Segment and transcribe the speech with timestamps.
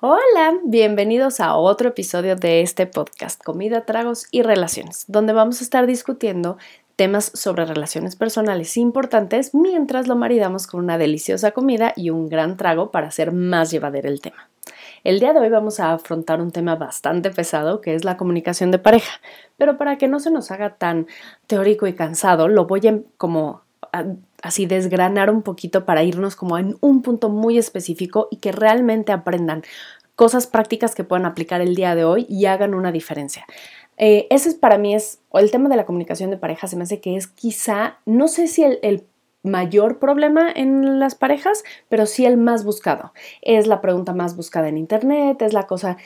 [0.00, 5.64] Hola, bienvenidos a otro episodio de este podcast, Comida, Tragos y Relaciones, donde vamos a
[5.64, 6.56] estar discutiendo
[6.94, 12.56] temas sobre relaciones personales importantes mientras lo maridamos con una deliciosa comida y un gran
[12.56, 14.48] trago para hacer más llevadero el tema.
[15.02, 18.70] El día de hoy vamos a afrontar un tema bastante pesado que es la comunicación
[18.70, 19.20] de pareja,
[19.56, 21.08] pero para que no se nos haga tan
[21.48, 23.62] teórico y cansado, lo voy a como
[24.42, 29.12] así desgranar un poquito para irnos como en un punto muy específico y que realmente
[29.12, 29.62] aprendan
[30.14, 33.46] cosas prácticas que puedan aplicar el día de hoy y hagan una diferencia.
[33.96, 36.84] Eh, ese es para mí es, el tema de la comunicación de pareja se me
[36.84, 39.06] hace que es quizá, no sé si el
[39.42, 43.12] mayor problema en las parejas, pero sí el más buscado.
[43.42, 45.96] Es la pregunta más buscada en Internet, es la cosa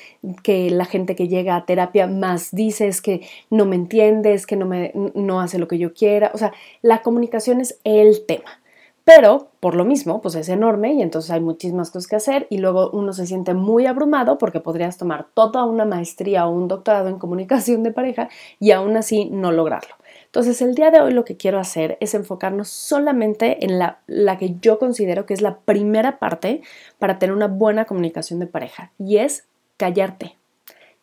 [0.43, 4.57] que la gente que llega a terapia más dice, es que no me entiendes, que
[4.57, 6.31] no, me, no hace lo que yo quiera.
[6.35, 8.63] O sea, la comunicación es el tema.
[9.05, 12.59] Pero por lo mismo, pues es enorme y entonces hay muchísimas cosas que hacer y
[12.59, 17.09] luego uno se siente muy abrumado porque podrías tomar toda una maestría o un doctorado
[17.09, 18.29] en comunicación de pareja
[18.61, 19.97] y aún así no lograrlo.
[20.33, 23.99] Entonces, el día de hoy lo que quiero hacer es enfocarnos solamente en la,
[24.39, 26.63] que yo considero que es la primera parte
[26.99, 29.45] para tener una buena comunicación de pareja y es
[29.77, 30.39] callarte,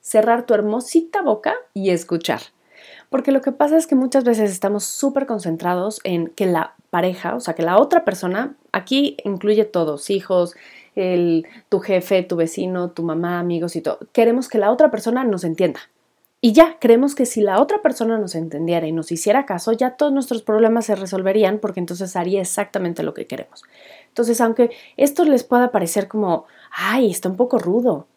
[0.01, 2.41] cerrar tu hermosita boca y escuchar.
[3.11, 7.35] Porque lo que pasa es que muchas veces estamos súper concentrados en que la pareja,
[7.35, 10.55] o sea, que la otra persona, aquí incluye todos, hijos,
[11.69, 15.43] tu jefe, tu vecino, tu mamá, amigos y todo, queremos que la otra persona nos
[15.43, 15.81] entienda.
[16.41, 19.97] Y ya, creemos que si la otra persona nos entendiera y nos hiciera caso, ya
[19.97, 23.63] todos nuestros problemas se resolverían porque entonces haría exactamente lo que queremos.
[24.07, 28.07] Entonces, aunque esto les pueda parecer como, ay, está un poco rudo,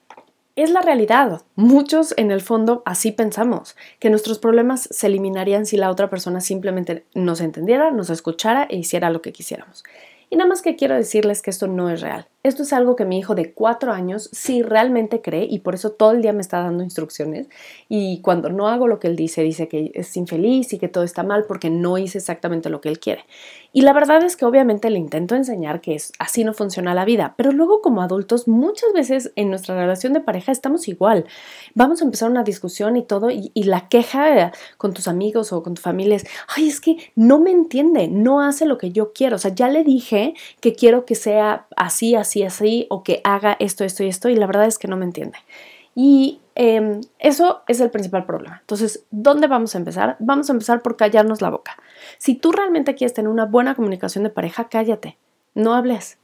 [0.54, 1.42] es la realidad.
[1.56, 6.40] Muchos en el fondo así pensamos, que nuestros problemas se eliminarían si la otra persona
[6.40, 9.82] simplemente nos entendiera, nos escuchara e hiciera lo que quisiéramos.
[10.30, 12.28] Y nada más que quiero decirles que esto no es real.
[12.44, 15.92] Esto es algo que mi hijo de cuatro años sí realmente cree y por eso
[15.92, 17.48] todo el día me está dando instrucciones.
[17.88, 21.04] Y cuando no hago lo que él dice, dice que es infeliz y que todo
[21.04, 23.24] está mal porque no hice exactamente lo que él quiere.
[23.72, 27.34] Y la verdad es que obviamente le intento enseñar que así no funciona la vida,
[27.36, 31.26] pero luego como adultos muchas veces en nuestra relación de pareja estamos igual.
[31.74, 35.62] Vamos a empezar una discusión y todo y, y la queja con tus amigos o
[35.62, 39.12] con tu familia es, ay, es que no me entiende, no hace lo que yo
[39.12, 39.36] quiero.
[39.36, 43.56] O sea, ya le dije que quiero que sea así, así así, o que haga
[43.58, 45.38] esto, esto y esto, y la verdad es que no me entiende.
[45.94, 48.58] Y em, eso es el principal problema.
[48.60, 50.16] Entonces, ¿dónde vamos a empezar?
[50.20, 51.76] Vamos a empezar por callarnos la boca.
[52.18, 55.18] Si tú realmente quieres tener una buena comunicación de pareja, cállate,
[55.54, 56.18] no hables.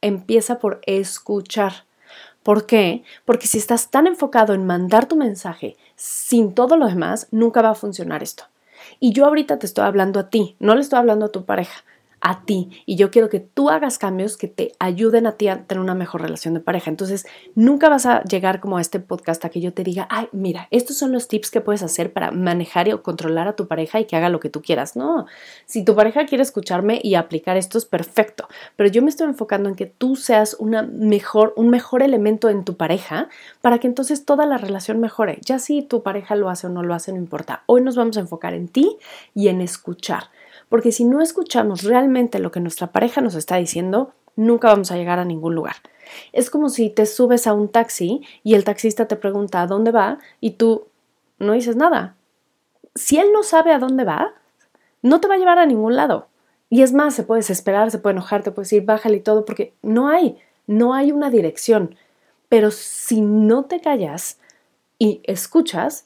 [0.00, 1.84] Empieza por escuchar.
[2.42, 3.02] ¿Por qué?
[3.24, 7.70] Porque si estás tan enfocado en mandar tu mensaje sin todo lo demás, nunca va
[7.70, 8.44] a funcionar esto.
[8.98, 11.84] Y yo ahorita te estoy hablando a ti, no le estoy hablando a tu pareja
[12.20, 15.64] a ti y yo quiero que tú hagas cambios que te ayuden a ti a
[15.64, 16.90] tener una mejor relación de pareja.
[16.90, 20.28] Entonces, nunca vas a llegar como a este podcast a que yo te diga, ay,
[20.32, 24.00] mira, estos son los tips que puedes hacer para manejar o controlar a tu pareja
[24.00, 24.96] y que haga lo que tú quieras.
[24.96, 25.26] No,
[25.66, 29.68] si tu pareja quiere escucharme y aplicar esto es perfecto, pero yo me estoy enfocando
[29.68, 33.28] en que tú seas una mejor, un mejor elemento en tu pareja
[33.60, 35.38] para que entonces toda la relación mejore.
[35.44, 37.62] Ya si tu pareja lo hace o no lo hace, no importa.
[37.66, 38.96] Hoy nos vamos a enfocar en ti
[39.34, 40.24] y en escuchar
[40.70, 44.96] porque si no escuchamos realmente lo que nuestra pareja nos está diciendo, nunca vamos a
[44.96, 45.76] llegar a ningún lugar.
[46.32, 49.90] Es como si te subes a un taxi y el taxista te pregunta a dónde
[49.90, 50.86] va y tú
[51.38, 52.14] no dices nada.
[52.94, 54.32] Si él no sabe a dónde va,
[55.02, 56.28] no te va a llevar a ningún lado.
[56.68, 59.44] Y es más, se puede desesperar, se puede enojar, te puede decir bájale y todo,
[59.44, 60.38] porque no hay,
[60.68, 61.96] no hay una dirección.
[62.48, 64.38] Pero si no te callas
[64.98, 66.04] y escuchas,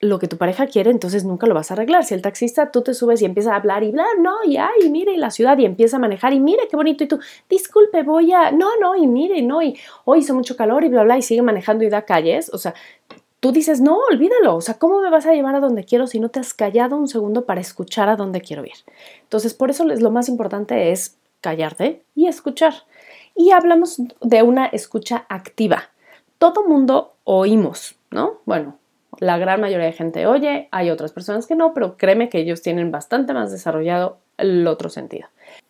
[0.00, 2.04] lo que tu pareja quiere, entonces nunca lo vas a arreglar.
[2.04, 4.88] Si el taxista tú te subes y empieza a hablar y bla, no, y ay,
[4.90, 7.18] mire la ciudad y empieza a manejar y mire qué bonito y tú,
[7.50, 11.02] disculpe, voy a, no, no, y mire, no, y hoy hizo mucho calor y bla,
[11.02, 12.74] bla, y sigue manejando y da calles, o sea,
[13.40, 16.20] tú dices, no, olvídalo, o sea, ¿cómo me vas a llevar a donde quiero si
[16.20, 18.72] no te has callado un segundo para escuchar a dónde quiero ir?
[19.22, 22.74] Entonces, por eso lo más importante es callarte y escuchar.
[23.34, 25.90] Y hablamos de una escucha activa.
[26.38, 28.38] Todo mundo oímos, ¿no?
[28.44, 28.76] Bueno,
[29.18, 32.62] la gran mayoría de gente oye, hay otras personas que no, pero créeme que ellos
[32.62, 35.28] tienen bastante más desarrollado el otro sentido.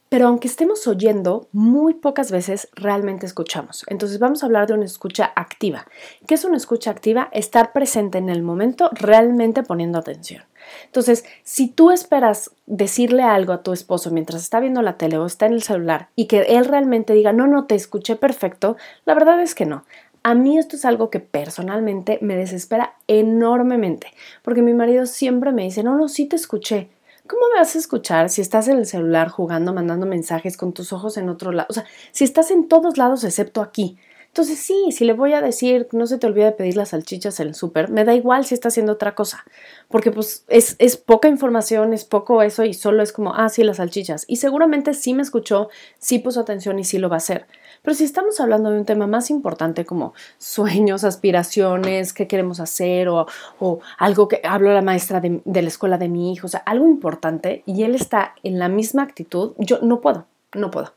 [0.08, 3.84] Pero aunque estemos oyendo, muy pocas veces realmente escuchamos.
[3.88, 5.86] Entonces vamos a hablar de una escucha activa.
[6.26, 7.28] ¿Qué es una escucha activa?
[7.32, 10.44] Estar presente en el momento, realmente poniendo atención.
[10.86, 15.26] Entonces, si tú esperas decirle algo a tu esposo mientras está viendo la tele o
[15.26, 19.14] está en el celular y que él realmente diga, no, no, te escuché perfecto, la
[19.14, 19.84] verdad es que no.
[20.22, 24.08] A mí esto es algo que personalmente me desespera enormemente,
[24.42, 26.90] porque mi marido siempre me dice, no, no, sí te escuché.
[27.26, 30.92] ¿Cómo me vas a escuchar si estás en el celular jugando, mandando mensajes con tus
[30.92, 31.66] ojos en otro lado?
[31.70, 33.98] O sea, si estás en todos lados excepto aquí.
[34.28, 37.48] Entonces sí, si le voy a decir, no se te olvide pedir las salchichas en
[37.48, 39.44] el súper, me da igual si está haciendo otra cosa,
[39.88, 43.64] porque pues es, es, poca información, es poco eso y solo es como, ah, sí,
[43.64, 44.24] las salchichas.
[44.28, 47.46] Y seguramente sí me escuchó, sí puso atención y sí lo va a hacer.
[47.82, 53.08] Pero si estamos hablando de un tema más importante como sueños, aspiraciones, qué queremos hacer
[53.08, 53.26] o,
[53.58, 56.86] o algo que habló la maestra de, la escuela de mi hijo, o sea, algo
[56.86, 60.92] importante y él está en la misma actitud, yo no puedo, no puedo.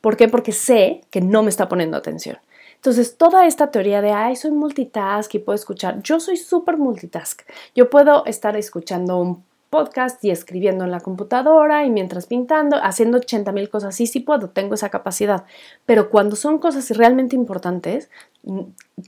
[0.00, 0.28] ¿Por qué?
[0.28, 2.38] Porque sé que no me está poniendo atención.
[2.76, 7.42] Entonces, toda esta teoría de, ay, soy multitask y puedo escuchar, yo soy súper multitask.
[7.74, 13.18] Yo puedo estar escuchando un podcast y escribiendo en la computadora y mientras pintando, haciendo
[13.18, 13.94] 80 mil cosas.
[13.94, 15.44] Sí, sí puedo, tengo esa capacidad.
[15.86, 18.10] Pero cuando son cosas realmente importantes,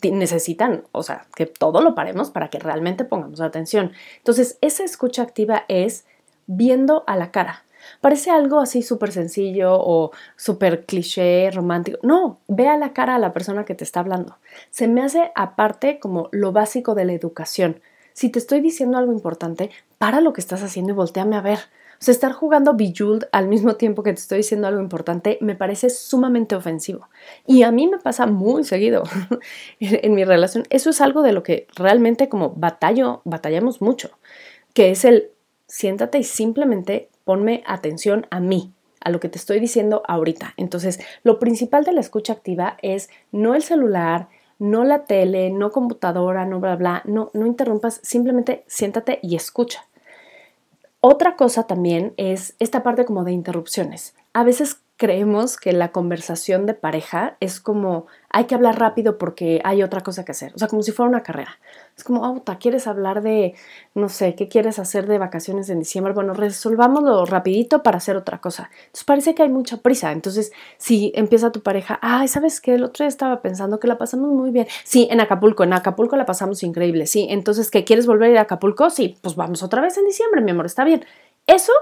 [0.02, 3.92] necesitan, o sea, que todo lo paremos para que realmente pongamos atención.
[4.18, 6.06] Entonces, esa escucha activa es
[6.46, 7.64] viendo a la cara.
[8.00, 11.98] Parece algo así súper sencillo o súper cliché, romántico.
[12.02, 14.38] No, ve a la cara a la persona que te está hablando.
[14.70, 17.80] Se me hace aparte como lo básico de la educación.
[18.12, 21.58] Si te estoy diciendo algo importante, para lo que estás haciendo y volteame a ver.
[21.58, 25.54] O sea, estar jugando Bejeweled al mismo tiempo que te estoy diciendo algo importante me
[25.54, 27.08] parece sumamente ofensivo.
[27.46, 29.04] Y a mí me pasa muy seguido
[29.80, 30.64] en mi relación.
[30.70, 34.10] Eso es algo de lo que realmente como batallo, batallamos mucho,
[34.74, 35.30] que es el
[35.68, 40.54] siéntate y simplemente ponme atención a mí, a lo que te estoy diciendo ahorita.
[40.56, 44.28] Entonces, lo principal de la escucha activa es no el celular,
[44.62, 49.88] no la tele, no computadora, no bla, bla, no, no interrumpas, simplemente siéntate y escucha.
[51.00, 54.14] Otra cosa también es esta parte como de interrupciones.
[54.32, 59.60] A veces creemos que la conversación de pareja es como hay que hablar rápido porque
[59.64, 61.58] hay otra cosa que hacer, o sea, como si fuera una carrera.
[61.96, 63.54] Es como, auta, ¿quieres hablar de,
[63.96, 66.12] no sé, qué quieres hacer de vacaciones en diciembre?
[66.12, 68.70] Bueno, resolvámoslo rapidito para hacer otra cosa.
[68.78, 70.12] Entonces parece que hay mucha prisa.
[70.12, 72.75] Entonces, si empieza tu pareja, ay, ¿sabes qué?
[72.76, 74.69] El otro día estaba pensando que la pasamos muy bien.
[74.84, 77.06] Sí, en Acapulco, en Acapulco la pasamos increíble.
[77.06, 78.88] Sí, entonces, ¿qué quieres volver a ir a Acapulco?
[78.88, 81.05] Sí, pues vamos otra vez en diciembre, mi amor, está bien.
[81.48, 81.72] Eso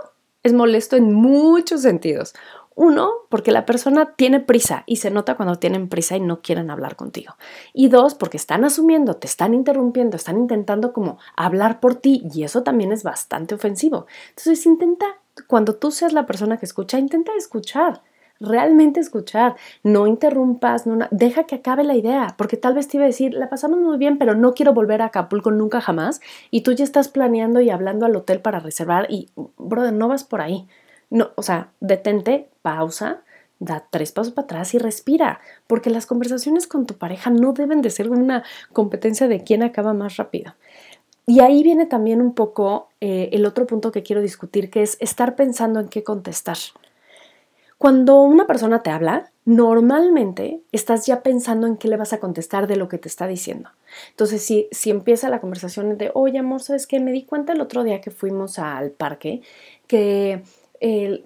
[0.43, 2.35] es molesto en muchos sentidos.
[2.77, 6.71] Uno, porque la persona tiene prisa y se nota cuando tienen prisa y no quieren
[6.71, 7.35] hablar contigo.
[7.73, 12.45] Y dos, porque están asumiendo, te están interrumpiendo, están intentando como hablar por ti y
[12.45, 14.07] eso también es bastante ofensivo.
[14.31, 15.07] Entonces intenta,
[15.47, 18.03] cuando tú seas la persona que escucha, intenta escuchar
[18.41, 23.05] realmente escuchar, no interrumpas, no, deja que acabe la idea, porque tal vez te iba
[23.05, 26.21] a decir, la pasamos muy bien, pero no quiero volver a Acapulco nunca jamás,
[26.51, 29.29] y tú ya estás planeando y hablando al hotel para reservar y,
[29.59, 30.67] brother, no vas por ahí.
[31.11, 33.23] No, o sea, detente, pausa,
[33.59, 37.83] da tres pasos para atrás y respira, porque las conversaciones con tu pareja no deben
[37.83, 38.43] de ser una
[38.73, 40.55] competencia de quién acaba más rápido.
[41.27, 44.97] Y ahí viene también un poco eh, el otro punto que quiero discutir, que es
[45.01, 46.57] estar pensando en qué contestar.
[47.79, 52.67] Cuando una persona te habla, normalmente estás ya pensando en qué le vas a contestar
[52.67, 53.71] de lo que te está diciendo.
[54.11, 57.01] Entonces, si, si empieza la conversación de, oye, amor, ¿sabes qué?
[57.01, 59.41] Me di cuenta el otro día que fuimos al parque
[59.87, 60.43] que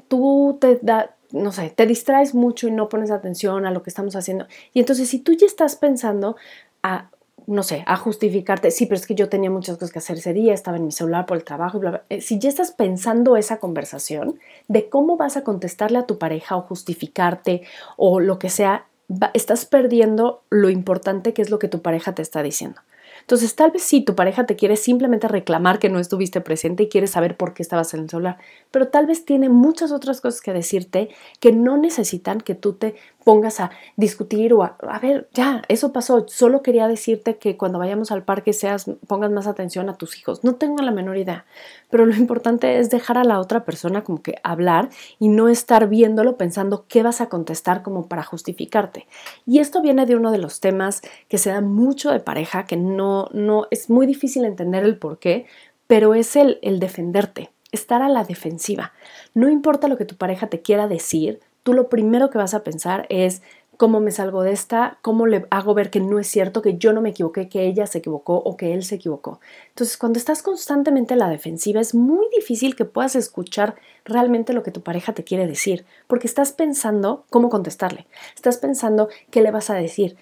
[0.09, 3.91] tú te da, no sé, te distraes mucho y no pones atención a lo que
[3.91, 4.47] estamos haciendo.
[4.73, 6.37] Y entonces si tú ya estás pensando
[6.83, 7.11] a,
[7.47, 10.33] no sé, a justificarte, sí, pero es que yo tenía muchas cosas que hacer ese
[10.33, 12.05] día, estaba en mi celular por el trabajo, bla, bla.
[12.09, 16.57] Eh, si ya estás pensando esa conversación de cómo vas a contestarle a tu pareja
[16.57, 17.63] o justificarte
[17.97, 18.87] o lo que sea,
[19.35, 22.81] estás perdiendo lo importante que es lo que tu pareja te está diciendo.
[23.25, 26.89] Entonces, tal vez sí, tu pareja te quiere simplemente reclamar que no estuviste presente y
[26.91, 28.37] quiere saber por qué estabas en el celular,
[28.71, 31.09] pero tal vez tiene muchas otras cosas que decirte
[31.41, 36.27] que no necesitan que tú te pongas a discutir o a, ver, ya, eso pasó.
[36.29, 40.45] Solo quería decirte que cuando vayamos al parque seas, pongas más atención a tus hijos.
[40.45, 41.47] No tengo la menor idea,
[41.91, 45.89] pero lo importante es dejar a la otra persona como que hablar y no estar
[45.89, 49.07] viéndolo pensando qué vas a contestar como para justificarte.
[49.47, 52.77] Y esto viene de uno de los temas que se da mucho de pareja, que
[52.77, 55.47] no, no, es muy difícil entender el por qué,
[55.87, 58.93] pero es el, el defenderte, estar a la defensiva.
[59.33, 62.63] No importa lo que tu pareja te quiera decir, tú lo primero que vas a
[62.63, 63.43] pensar es
[63.77, 66.93] cómo me salgo de esta, cómo le hago ver que no es cierto, que yo
[66.93, 69.41] no me equivoqué, que ella se equivocó o que él se equivocó.
[69.71, 74.63] Entonces, cuando estás constantemente a la defensiva, es muy difícil que puedas escuchar realmente lo
[74.63, 78.07] que tu pareja te quiere decir, porque estás pensando cómo contestarle,
[78.37, 80.17] estás pensando qué le vas a decir,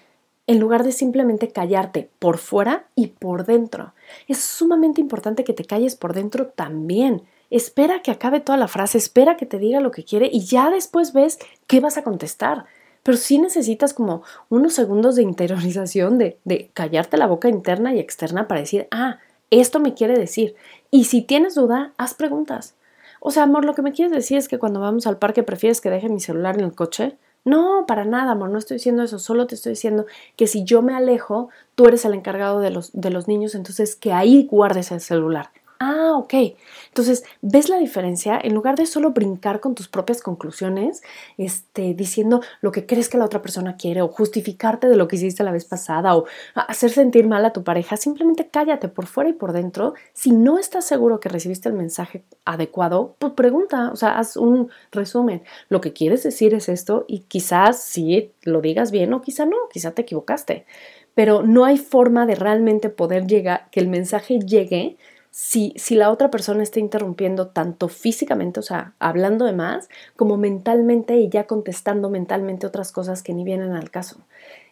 [0.47, 3.93] en lugar de simplemente callarte por fuera y por dentro.
[4.27, 7.23] Es sumamente importante que te calles por dentro también
[7.57, 10.69] espera que acabe toda la frase, espera que te diga lo que quiere y ya
[10.69, 12.65] después ves qué vas a contestar.
[13.03, 17.99] Pero sí necesitas como unos segundos de interiorización, de, de callarte la boca interna y
[17.99, 19.19] externa para decir, ah,
[19.51, 20.55] esto me quiere decir.
[20.89, 22.75] Y si tienes duda, haz preguntas.
[23.19, 25.79] O sea, amor, lo que me quieres decir es que cuando vamos al parque prefieres
[25.79, 27.17] que deje mi celular en el coche.
[27.45, 30.05] No, para nada, amor, no estoy diciendo eso, solo te estoy diciendo
[30.37, 33.95] que si yo me alejo, tú eres el encargado de los, de los niños, entonces
[33.95, 35.51] que ahí guardes el celular.
[35.85, 36.33] Ah, ok.
[36.87, 38.39] Entonces, ¿ves la diferencia?
[38.41, 41.01] En lugar de solo brincar con tus propias conclusiones,
[41.37, 45.17] este, diciendo lo que crees que la otra persona quiere o justificarte de lo que
[45.17, 46.23] hiciste la vez pasada o
[46.55, 49.93] hacer sentir mal a tu pareja, simplemente cállate por fuera y por dentro.
[50.13, 54.69] Si no estás seguro que recibiste el mensaje adecuado, pues pregunta, o sea, haz un
[54.91, 55.43] resumen.
[55.67, 59.57] Lo que quieres decir es esto y quizás sí lo digas bien o quizá no,
[59.69, 60.65] quizá te equivocaste.
[61.13, 64.97] Pero no hay forma de realmente poder llegar, que el mensaje llegue
[65.35, 70.37] si, si la otra persona está interrumpiendo tanto físicamente, o sea, hablando de más, como
[70.37, 74.17] mentalmente y ya contestando mentalmente otras cosas que ni vienen al caso.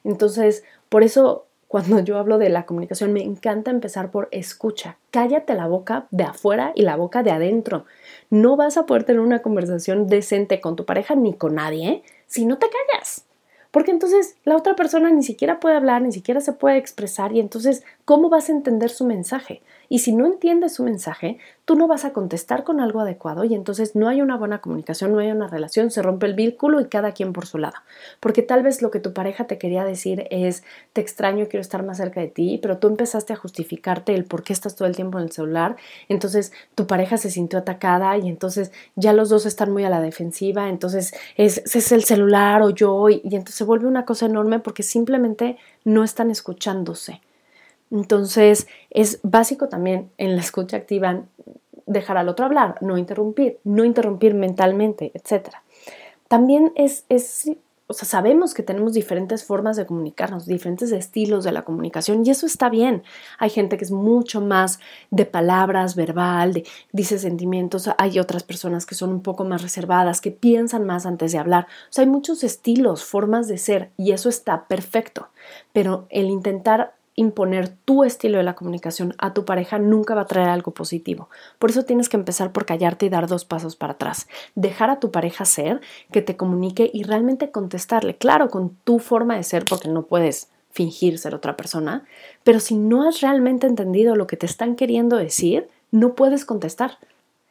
[0.04, 4.98] Entonces, por eso cuando yo hablo de la comunicación, me encanta empezar por escucha.
[5.10, 7.86] Cállate la boca de afuera y la boca de adentro.
[8.30, 12.46] No vas a poder tener una conversación decente con tu pareja ni con nadie si
[12.46, 13.26] no te callas.
[13.72, 17.40] Porque entonces la otra persona ni siquiera puede hablar, ni siquiera se puede expresar y
[17.40, 19.62] entonces, ¿cómo vas a entender su mensaje?
[19.88, 23.56] Y si no entiendes su mensaje, tú no vas a contestar con algo adecuado y
[23.56, 26.90] entonces no hay una buena comunicación, no hay una relación, se rompe el vínculo y
[26.90, 27.78] cada quien por su lado.
[28.20, 31.86] Porque tal vez lo que tu pareja te quería decir es, te extraño, quiero estar
[31.86, 34.96] más cerca de ti, pero tú empezaste a justificarte el por qué estás todo el
[34.98, 35.78] tiempo en el celular,
[36.10, 40.02] entonces tu pareja se sintió atacada y entonces ya los dos están muy a la
[40.02, 44.26] defensiva, entonces es, es el celular o yo y, y entonces se vuelve una cosa
[44.26, 47.22] enorme porque simplemente no están escuchándose.
[47.92, 51.26] Entonces, es básico también en la escucha activa
[51.86, 55.50] dejar al otro hablar, no interrumpir, no interrumpir mentalmente, etc.
[56.28, 57.52] También es, es,
[57.88, 62.30] o sea, sabemos que tenemos diferentes formas de comunicarnos, diferentes estilos de la comunicación y
[62.30, 63.04] eso está bien.
[63.38, 64.80] Hay gente que es mucho más
[65.10, 70.22] de palabras, verbal, de, dice sentimientos, hay otras personas que son un poco más reservadas,
[70.22, 71.68] que piensan más antes de hablar.
[71.90, 75.28] O sea, hay muchos estilos, formas de ser y eso está perfecto,
[75.74, 80.28] pero el intentar imponer tu estilo de la comunicación a tu pareja nunca va a
[80.28, 81.30] traer algo positivo.
[81.60, 84.28] Por eso tienes que empezar por callarte y dar dos pasos para atrás.
[84.56, 89.36] Dejar a tu pareja ser, que te comunique y realmente contestarle, claro, con tu forma
[89.36, 92.06] de ser, porque no puedes fingir ser otra persona,
[92.44, 96.98] pero si no has realmente entendido lo que te están queriendo decir, no puedes contestar.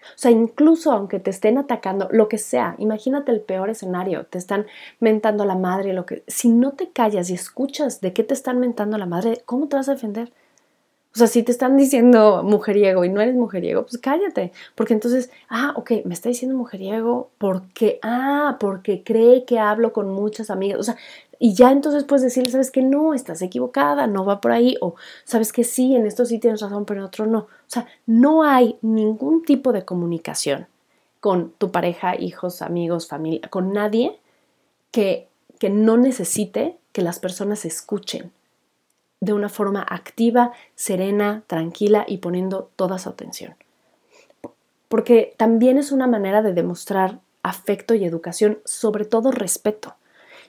[0.03, 4.39] O sea, incluso aunque te estén atacando, lo que sea, imagínate el peor escenario, te
[4.39, 4.67] están
[4.99, 8.61] mentando la madre, lo que, si no te callas y escuchas de qué te están
[8.61, 10.33] mentando la madre, ¿cómo te vas a defender?
[11.13, 15.31] O sea, si te están diciendo mujeriego y no eres mujeriego, pues cállate, porque entonces,
[15.49, 20.79] ah, ok, me está diciendo mujeriego porque, ah, porque cree que hablo con muchas amigas.
[20.79, 20.97] O sea,
[21.43, 24.95] y ya entonces puedes decirle, sabes que no, estás equivocada, no va por ahí, o
[25.25, 27.39] sabes que sí, en esto sí tienes razón, pero en otro no.
[27.39, 30.67] O sea, no hay ningún tipo de comunicación
[31.19, 34.19] con tu pareja, hijos, amigos, familia, con nadie
[34.91, 35.29] que,
[35.59, 38.33] que no necesite que las personas escuchen
[39.21, 43.55] de una forma activa, serena, tranquila y poniendo toda su atención.
[44.89, 49.95] Porque también es una manera de demostrar afecto y educación, sobre todo respeto.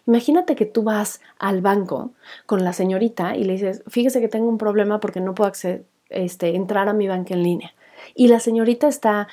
[0.07, 2.11] Imagínate que tú vas al banco
[2.45, 5.83] con la señorita y le dices, fíjese que tengo un problema porque no puedo acceder,
[6.09, 7.73] este, entrar a mi banca en línea.
[8.15, 9.27] Y la señorita está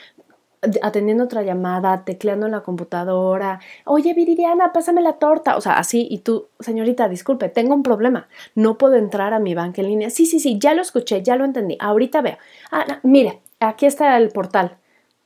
[0.83, 6.07] atendiendo otra llamada, tecleando en la computadora, oye Viridiana, pásame la torta, o sea, así,
[6.11, 10.11] y tú, señorita, disculpe, tengo un problema, no puedo entrar a mi banca en línea.
[10.11, 12.39] Sí, sí, sí, ya lo escuché, ya lo entendí, ahorita veo.
[12.71, 14.77] Ah, mire, aquí está el portal.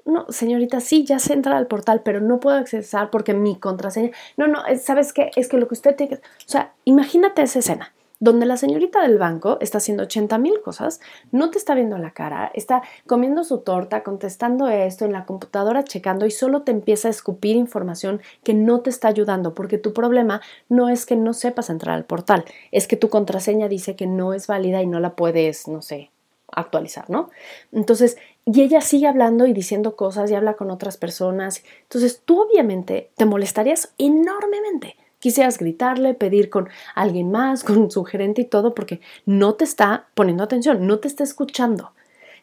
[0.05, 4.11] No, señorita, sí, ya se entra al portal, pero no puedo accesar porque mi contraseña.
[4.37, 5.31] No, no, ¿sabes qué?
[5.37, 6.23] Es que lo que usted tiene que.
[6.23, 7.93] O sea, imagínate esa escena
[8.23, 11.01] donde la señorita del banco está haciendo 80 mil cosas,
[11.33, 15.83] no te está viendo la cara, está comiendo su torta, contestando esto en la computadora,
[15.83, 19.93] checando y solo te empieza a escupir información que no te está ayudando, porque tu
[19.93, 24.07] problema no es que no sepas entrar al portal, es que tu contraseña dice que
[24.07, 26.13] no es válida y no la puedes, no sé,
[26.53, 27.31] actualizar, ¿no?
[27.73, 31.63] Entonces, y ella sigue hablando y diciendo cosas y habla con otras personas.
[31.83, 34.97] Entonces, tú obviamente te molestarías enormemente.
[35.21, 40.09] Quisieras gritarle, pedir con alguien más, con su gerente y todo, porque no te está
[40.15, 41.93] poniendo atención, no te está escuchando.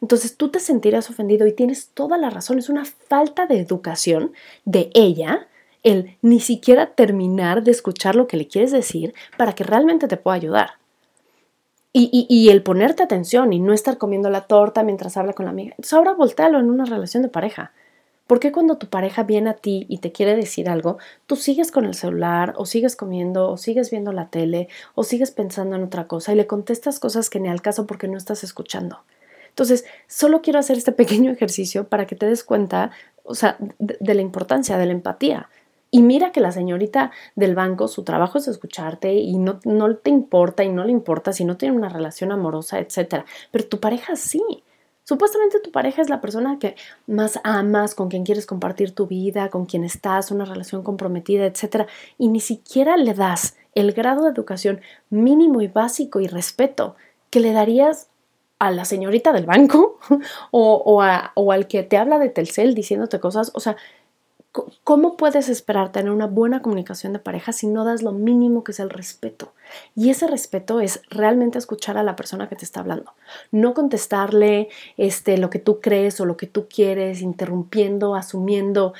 [0.01, 2.57] Entonces tú te sentirías ofendido y tienes toda la razón.
[2.57, 4.31] Es una falta de educación
[4.63, 5.47] de ella
[5.83, 10.17] el ni siquiera terminar de escuchar lo que le quieres decir para que realmente te
[10.17, 10.78] pueda ayudar.
[11.91, 15.72] Y, el ponerte atención y no estar comiendo la torta mientras habla con la amiga.
[15.72, 17.74] Entonces ahora voltealo en una relación de pareja.
[18.27, 21.72] ¿Por qué cuando tu pareja viene a ti y te quiere decir algo, tú sigues
[21.72, 25.84] con el celular o sigues comiendo o sigues viendo la tele o sigues pensando en
[25.84, 29.00] otra cosa y le contestas cosas que ni al caso porque no estás escuchando?
[29.50, 32.91] Entonces, solo quiero hacer este pequeño ejercicio para que te des cuenta,
[33.24, 35.50] o sea, de la importancia de la empatía.
[35.91, 40.10] Y mira que la señorita del banco, su trabajo es escucharte y no, no te
[40.10, 43.25] importa y no le importa si no tiene una relación amorosa, etc.
[43.51, 44.41] Pero tu pareja sí.
[45.03, 46.75] Supuestamente tu pareja es la persona que
[47.08, 51.88] más amas, con quien quieres compartir tu vida, con quien estás, una relación comprometida, etc.
[52.19, 56.96] Y ni siquiera le das el grado de educación mínimo y básico y respeto
[57.31, 58.10] que le darías
[58.60, 60.00] a la señorita del banco
[60.51, 61.01] o,
[61.34, 63.51] o al que te habla de Telcel diciéndote cosas.
[63.55, 63.77] O sea,
[64.83, 68.71] ¿Cómo puedes esperar tener una buena comunicación de pareja si no das lo mínimo que
[68.71, 69.53] es el respeto?
[69.95, 73.13] Y ese respeto es realmente escuchar a la persona que te está hablando,
[73.51, 78.93] no contestarle este, lo que tú crees o lo que tú quieres, interrumpiendo, asumiendo,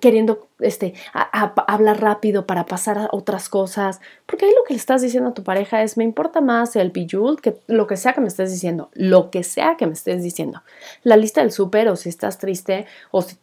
[0.00, 5.02] queriendo este, hablar rápido para pasar a otras cosas, porque ahí lo que le estás
[5.02, 8.20] diciendo a tu pareja es, me importa más el bijul que lo que sea que
[8.20, 10.62] me estés diciendo, lo que sea que me estés diciendo.
[11.02, 13.36] La lista del súper o si estás triste o si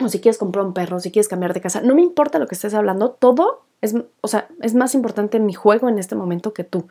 [0.00, 2.46] o si quieres comprar un perro, si quieres cambiar de casa, no me importa lo
[2.46, 6.52] que estés hablando, todo es, o sea, es más importante mi juego en este momento
[6.52, 6.86] que tú.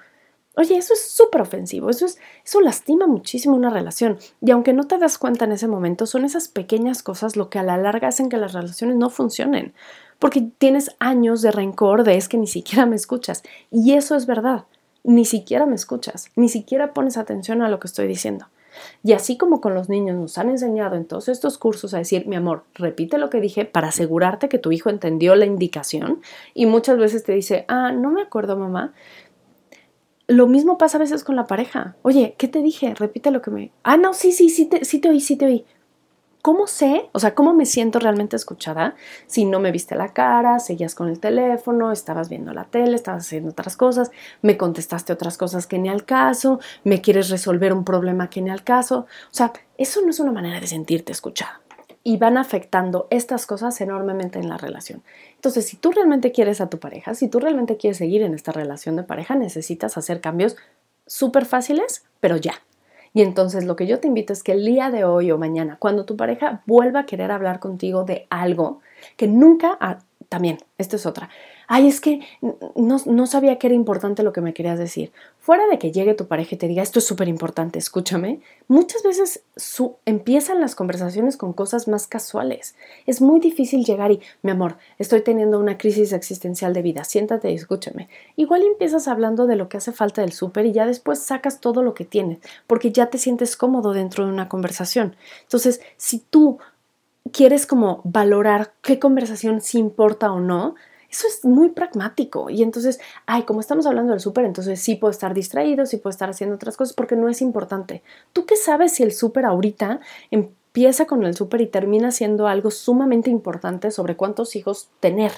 [0.56, 4.18] Oye, eso es súper ofensivo, eso, es, eso lastima muchísimo una relación.
[4.42, 7.60] Y aunque no te das cuenta en ese momento, son esas pequeñas cosas lo que
[7.60, 9.74] a la larga hacen que las relaciones no funcionen.
[10.18, 13.44] Porque tienes años de rencor de es que ni siquiera me escuchas.
[13.72, 14.66] Y eso es verdad,
[15.04, 18.48] ni siquiera me escuchas, ni siquiera pones atención a lo que estoy diciendo.
[19.04, 22.28] Y así como con los niños nos han enseñado en todos estos cursos a decir,
[22.28, 26.22] mi amor, repite lo que dije para asegurarte que tu hijo entendió la indicación
[26.54, 28.94] y muchas veces te dice, ah, no me acuerdo mamá.
[30.28, 31.96] Lo mismo pasa a veces con la pareja.
[32.04, 32.94] Oye, ¿qué te dije?
[32.94, 33.72] Repite lo que me...
[33.84, 35.66] Ah, no, sí, sí, sí te, sí te oí, sí te oí.
[36.42, 37.10] ¿Cómo sé?
[37.12, 38.96] O sea, ¿cómo me siento realmente escuchada
[39.28, 43.26] si no me viste la cara, seguías con el teléfono, estabas viendo la tele, estabas
[43.26, 44.10] haciendo otras cosas,
[44.42, 48.50] me contestaste otras cosas que ni al caso, me quieres resolver un problema que ni
[48.50, 49.00] al caso?
[49.00, 51.60] O sea, eso no es una manera de sentirte escuchada.
[52.06, 55.04] Y van afectando estas cosas enormemente en la relación.
[55.36, 58.54] Entonces, si tú realmente quieres a tu pareja, si tú realmente quieres seguir en esta
[58.54, 60.56] relación de pareja, necesitas hacer cambios
[61.06, 62.54] súper fáciles, pero ya.
[63.14, 65.78] Y entonces lo que yo te invito es que el día de hoy o mañana,
[65.80, 68.82] cuando tu pareja vuelva a querer hablar contigo de algo
[69.18, 71.30] que nunca, ah, también, esto es otra,
[71.70, 72.22] ay, es que
[72.76, 75.12] no, sabía que era importante lo que me querías decir.
[75.38, 79.04] Fuera de que llegue tu pareja y te diga, esto es súper importante, escúchame, muchas
[79.04, 79.44] veces
[80.06, 82.74] empiezan las conversaciones con cosas más casuales.
[83.06, 87.52] Es muy difícil llegar y, mi amor, estoy teniendo una crisis existencial de vida, siéntate
[87.52, 88.10] y escúchame.
[88.36, 91.84] Igual empiezas hablando de lo que hace falta del súper y ya después sacas todo
[91.84, 95.16] lo que tienes, porque ya te sientes cómodo dentro de una conversación.
[95.44, 96.58] Entonces, si tú
[97.32, 100.74] quieres como valorar qué conversación sí importa o no,
[101.10, 102.50] eso es muy pragmático.
[102.50, 106.12] Y entonces, ay, como estamos hablando del súper, entonces sí puedo estar distraído, sí puedo
[106.12, 108.04] estar haciendo otras cosas porque no es importante.
[108.34, 110.00] ¿Tú qué sabes si el súper ahorita
[110.32, 115.32] empieza con el súper y termina siendo algo sumamente importante sobre cuántos hijos tener?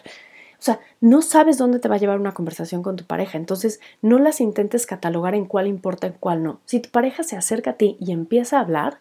[0.62, 3.80] O sea, no sabes dónde te va a llevar una conversación con tu pareja, entonces
[4.04, 6.60] no las intentes catalogar en cuál importa y cuál no.
[6.66, 9.00] Si tu pareja se acerca a ti y empieza a hablar,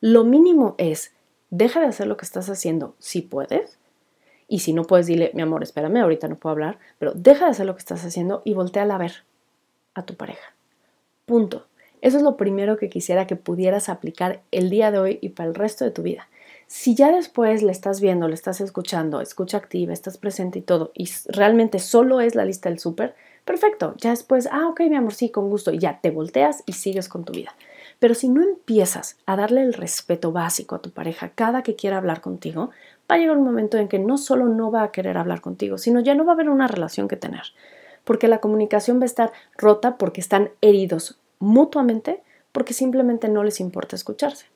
[0.00, 1.12] lo mínimo es,
[1.50, 3.78] deja de hacer lo que estás haciendo si puedes
[4.52, 7.52] y si no puedes, dile, mi amor, espérame, ahorita no puedo hablar, pero deja de
[7.52, 9.24] hacer lo que estás haciendo y voltea a ver
[9.94, 10.52] a tu pareja.
[11.24, 11.64] Punto.
[12.02, 15.48] Eso es lo primero que quisiera que pudieras aplicar el día de hoy y para
[15.48, 16.28] el resto de tu vida.
[16.66, 20.92] Si ya después le estás viendo, le estás escuchando, escucha activa, estás presente y todo,
[20.94, 23.14] y realmente solo es la lista del súper,
[23.46, 23.94] perfecto.
[23.96, 27.08] Ya después, ah, ok, mi amor, sí, con gusto, y ya te volteas y sigues
[27.08, 27.54] con tu vida.
[27.98, 31.98] Pero si no empiezas a darle el respeto básico a tu pareja cada que quiera
[31.98, 32.70] hablar contigo,
[33.10, 35.78] va a llegar un momento en que no solo no va a querer hablar contigo,
[35.78, 37.42] sino ya no va a haber una relación que tener.
[38.04, 43.60] Porque la comunicación va a estar rota porque están heridos mutuamente porque simplemente no les
[43.60, 44.46] importa escucharse.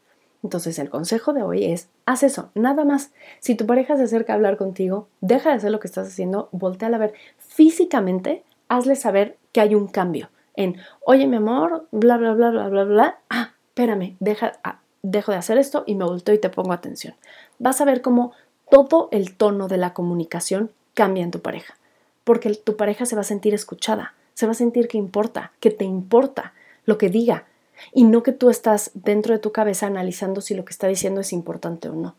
[0.42, 3.12] Entonces el consejo de hoy es, haz eso, nada más.
[3.40, 6.48] Si tu pareja se acerca a hablar contigo, deja de hacer lo que estás haciendo,
[6.52, 12.16] voltea a ver físicamente, hazle saber que hay un cambio en, oye, mi amor, bla,
[12.16, 16.04] bla, bla, bla, bla, bla, ah, espérame, deja, ah, dejo de hacer esto y me
[16.04, 17.14] volteo y te pongo atención.
[17.58, 18.32] Vas a ver cómo
[18.70, 21.76] todo el tono de la comunicación cambia en tu pareja,
[22.24, 25.70] porque tu pareja se va a sentir escuchada, se va a sentir que importa, que
[25.70, 26.52] te importa
[26.84, 27.44] lo que diga,
[27.92, 31.20] y no que tú estás dentro de tu cabeza analizando si lo que está diciendo
[31.20, 32.14] es importante o no,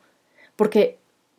[0.55, 0.97] porque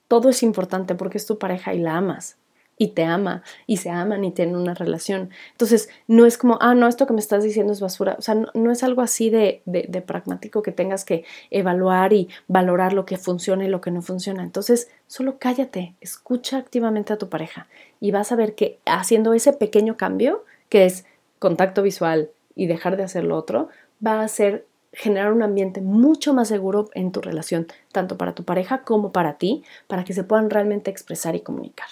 [0.09, 2.37] todo es importante porque es tu pareja y la amas,
[2.79, 5.31] y te ama y se aman y tienen una relación.
[5.53, 8.17] Entonces, no es como, ah, no, esto que me estás diciendo es basura.
[8.19, 12.93] O sea, no, es algo así de, de, pragmático que tengas que evaluar y valorar
[12.93, 14.43] lo que funciona y lo que no funciona.
[14.43, 17.67] Entonces, solo cállate, escucha activamente a tu pareja
[18.01, 21.05] y vas a ver que haciendo ese pequeño cambio, que es
[21.39, 23.69] contacto visual y dejar de hacer lo otro,
[24.05, 28.45] va a hacer generar un ambiente mucho más seguro en tu relación, tanto para tu
[28.45, 31.89] pareja como para ti, para que se puedan realmente expresar y comunicar.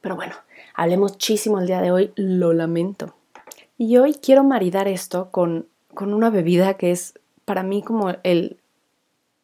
[0.00, 0.34] Pero bueno,
[0.74, 3.14] hablé muchísimo el día de hoy, lo lamento.
[3.76, 8.58] Y hoy quiero maridar esto con, con una bebida que es para mí como el,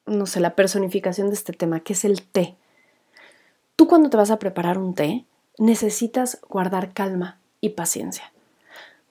[0.06, 2.56] no sé, la personificación de este tema, que es el té.
[3.76, 5.24] Tú cuando te vas a preparar un té,
[5.58, 8.32] necesitas guardar calma y paciencia.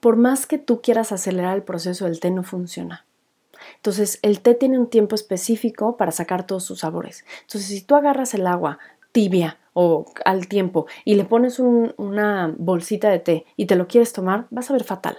[0.00, 3.04] Por más que tú quieras acelerar el proceso, el té no funciona.
[3.76, 7.24] Entonces, el té tiene un tiempo específico para sacar todos sus sabores.
[7.42, 8.78] Entonces, si tú agarras el agua
[9.14, 14.12] tibia o al tiempo y le pones una bolsita de té y te lo quieres
[14.12, 15.16] tomar, vas a ver fatal.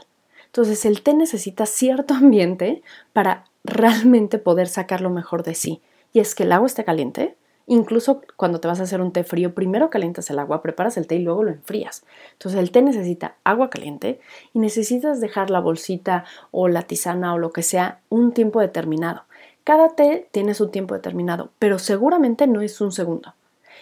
[0.47, 5.81] Entonces, el té necesita cierto ambiente para realmente poder sacar lo mejor de sí.
[6.13, 7.35] Y es que el agua esté caliente,
[7.67, 11.07] Incluso cuando te vas a hacer un té frío, primero calientas el agua, preparas el
[11.07, 12.05] té y luego lo enfrías.
[12.33, 14.19] Entonces el té necesita agua caliente
[14.53, 19.23] y necesitas dejar la bolsita o la tisana o lo que sea un tiempo determinado.
[19.63, 23.33] Cada té tiene su tiempo determinado, pero seguramente no es un segundo.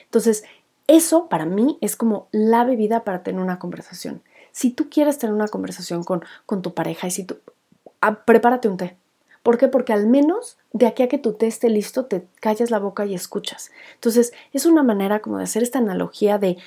[0.06, 0.44] Entonces,
[0.88, 4.22] eso para mí es como la bebida para tener una conversación.
[4.52, 7.38] Si tú quieres tener una conversación con, con tu pareja y si tú,
[8.02, 8.98] ah, prepárate un té.
[9.42, 9.68] ¿Por qué?
[9.68, 13.06] Porque al menos de aquí a que tu té esté listo, te callas la boca
[13.06, 13.72] y escuchas.
[13.96, 16.58] Entonces, es una manera como de hacer esta analogía de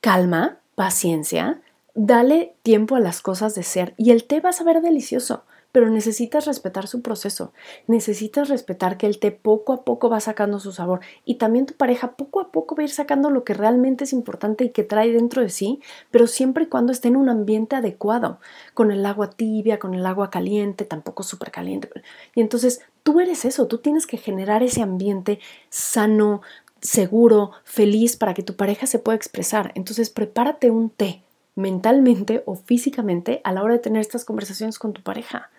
[0.00, 1.60] calma, paciencia,
[1.94, 5.90] dale tiempo a las cosas de ser y el té va a saber delicioso pero
[5.90, 7.52] necesitas respetar su proceso,
[7.88, 11.74] necesitas respetar que el té poco a poco va sacando su sabor y también tu
[11.74, 14.84] pareja poco a poco va a ir sacando lo que realmente es importante y que
[14.84, 15.80] trae dentro de sí,
[16.12, 18.38] pero siempre y cuando esté en un ambiente adecuado,
[18.72, 21.90] con el agua tibia, con el agua caliente, tampoco súper caliente.
[22.36, 26.42] Y entonces tú eres eso, tú tienes que generar ese ambiente sano,
[26.82, 29.72] seguro, feliz para que tu pareja se pueda expresar.
[29.74, 31.24] Entonces prepárate un té
[31.56, 35.50] mentalmente o físicamente a la hora de tener estas conversaciones con tu pareja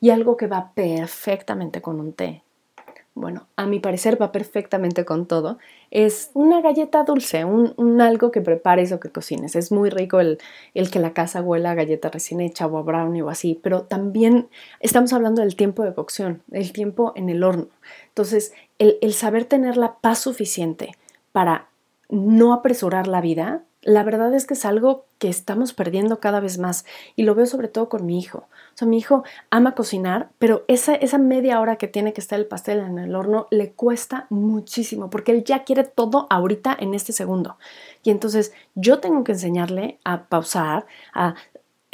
[0.00, 2.42] y algo que va perfectamente con un té.
[3.14, 5.58] Bueno, a mi parecer va perfectamente con todo.
[5.90, 9.56] Es una galleta dulce, un, algo que prepares o que cocines.
[9.56, 10.38] Es muy rico el,
[10.74, 13.82] el, que la casa huela a galleta recién hecha o a brownie o así, pero
[13.82, 17.66] también estamos hablando del tiempo de cocción, el tiempo en el horno.
[18.08, 20.92] Entonces, el, el saber tener la paz suficiente
[21.32, 21.68] para
[22.08, 26.58] no apresurar la vida la verdad es que es algo que estamos perdiendo cada vez
[26.58, 26.84] más
[27.16, 28.46] y lo veo sobre todo con mi hijo.
[28.74, 32.38] O sea, mi hijo ama cocinar, pero esa, esa media hora que tiene que estar
[32.38, 36.94] el pastel en el horno le cuesta muchísimo porque él ya quiere todo ahorita en
[36.94, 37.56] este segundo.
[38.02, 41.34] Y entonces yo tengo que enseñarle a pausar, a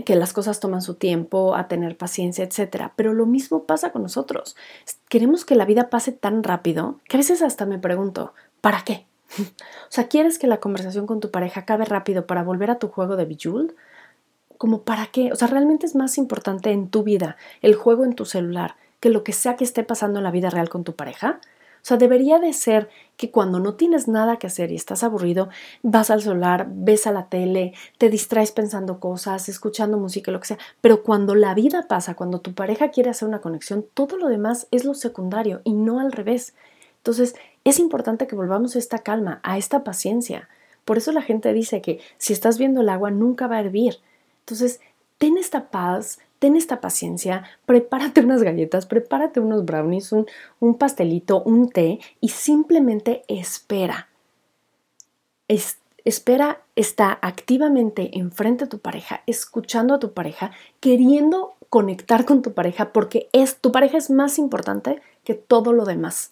[0.04, 2.90] que las cosas toman su tiempo, a tener paciencia, etc.
[2.96, 4.56] Pero lo mismo pasa con nosotros.
[5.08, 9.06] Queremos que la vida pase tan rápido que a veces hasta me pregunto, ¿para qué?
[9.38, 12.88] O sea, ¿quieres que la conversación con tu pareja acabe rápido para volver a tu
[12.88, 13.72] juego de Bejeweled?
[14.58, 15.32] ¿Como para qué?
[15.32, 19.10] O sea, realmente es más importante en tu vida el juego en tu celular que
[19.10, 21.40] lo que sea que esté pasando en la vida real con tu pareja.
[21.86, 25.50] O sea, debería de ser que cuando no tienes nada que hacer y estás aburrido,
[25.84, 30.48] vas al celular, ves a la tele, te distraes pensando cosas, escuchando música, lo que
[30.48, 30.58] sea.
[30.80, 34.66] Pero cuando la vida pasa, cuando tu pareja quiere hacer una conexión, todo lo demás
[34.72, 36.54] es lo secundario y no al revés.
[36.96, 40.48] Entonces, es importante que volvamos a esta calma, a esta paciencia.
[40.84, 43.96] Por eso la gente dice que si estás viendo el agua nunca va a hervir.
[44.38, 44.80] Entonces,
[45.18, 51.68] ten esta paz, ten esta paciencia, prepárate unas galletas, prepárate unos brownies, un, pastelito, un
[51.68, 54.10] té y simplemente espera.
[56.04, 62.52] espera, está activamente enfrente a tu pareja, escuchando a tu pareja, queriendo conectar con tu
[62.52, 63.28] pareja porque
[63.60, 66.30] tu pareja es más importante que todo lo demás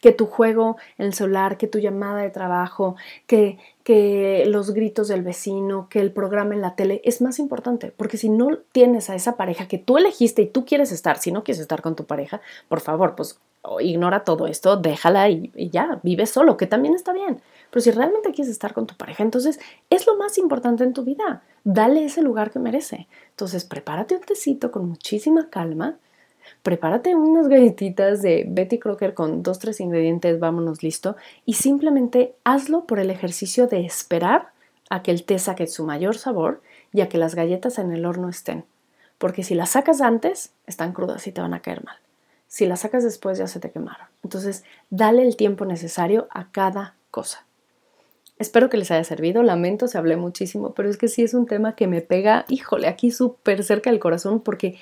[0.00, 5.08] que tu juego en el celular, que tu llamada de trabajo, que, que los gritos
[5.08, 9.10] del vecino, que el programa en la tele, es más importante, porque si no tienes
[9.10, 11.96] a esa pareja que tú elegiste y tú quieres estar, si no quieres estar con
[11.96, 13.38] tu pareja, por favor, pues
[13.80, 17.40] ignora todo esto, déjala y, y ya, vive solo, que también está bien.
[17.70, 19.58] Pero si realmente quieres estar con tu pareja, entonces
[19.90, 21.42] es lo más importante en tu vida.
[21.64, 23.08] Dale ese lugar que merece.
[23.30, 25.96] Entonces, prepárate un tecito con muchísima calma
[26.62, 32.84] prepárate unas galletitas de Betty Crocker con dos, tres ingredientes, vámonos listo, y simplemente hazlo
[32.86, 34.50] por el ejercicio de esperar
[34.90, 38.06] a que el té saque su mayor sabor y a que las galletas en el
[38.06, 38.64] horno estén.
[39.18, 41.96] Porque si las sacas antes, están crudas y te van a caer mal.
[42.48, 44.06] Si las sacas después, ya se te quemaron.
[44.22, 47.44] Entonces, dale el tiempo necesario a cada cosa.
[48.38, 49.42] Espero que les haya servido.
[49.42, 52.86] Lamento se hablé muchísimo, pero es que sí es un tema que me pega, híjole,
[52.86, 54.78] aquí súper cerca del corazón porque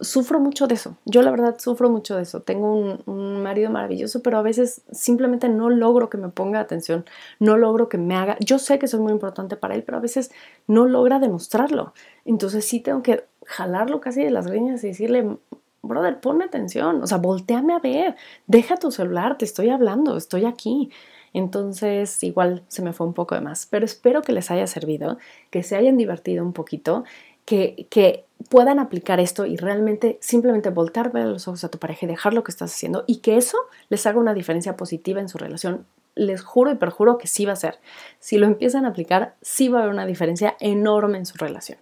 [0.00, 0.96] sufro mucho de eso.
[1.04, 2.40] Yo la verdad sufro mucho de eso.
[2.40, 7.04] Tengo un, marido maravilloso, pero a veces simplemente no logro que me ponga atención,
[7.40, 8.36] no logro que me haga.
[8.40, 10.30] Yo sé que soy muy importante para él, pero a veces
[10.66, 11.92] no logra demostrarlo.
[12.24, 15.36] Entonces sí tengo que jalarlo casi de las greñas y decirle,
[15.82, 20.44] brother, ponme atención, o sea, volteame a ver, deja tu celular, te estoy hablando, estoy
[20.44, 20.90] aquí.
[21.34, 25.18] Entonces, igual se me fue un poco de más, pero espero que les haya servido,
[25.50, 27.04] que se hayan divertido un poquito,
[27.44, 32.08] que, puedan aplicar esto y realmente simplemente voltar ver los ojos a tu pareja y
[32.08, 33.56] dejar lo que estás haciendo y que eso
[33.88, 35.86] les haga una diferencia positiva en su relación.
[36.14, 37.78] Les juro y perjuro que sí va a ser.
[38.20, 41.78] Si lo empiezan a aplicar, sí va a haber una diferencia enorme en su relación.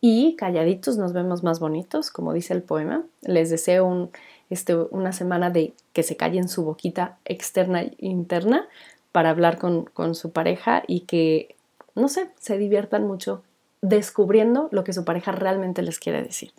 [0.00, 3.02] Y calladitos nos vemos más bonitos, como dice el poema.
[3.22, 4.10] Les deseo un,
[4.50, 8.68] este, una semana de que se callen su boquita externa e interna
[9.10, 11.56] para hablar con, con su pareja y que,
[11.94, 13.42] no sé, se diviertan mucho
[13.84, 16.52] descubriendo lo que su pareja realmente les quiere decir.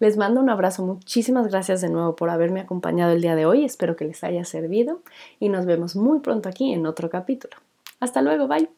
[0.00, 3.64] Les mando un abrazo, muchísimas gracias de nuevo por haberme acompañado el día de hoy,
[3.64, 5.00] espero que les haya servido
[5.40, 7.56] y nos vemos muy pronto aquí en otro capítulo.
[8.00, 8.68] Hasta luego, bye.